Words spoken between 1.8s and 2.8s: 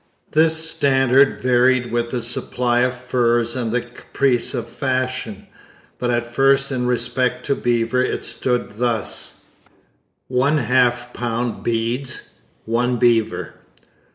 with the supply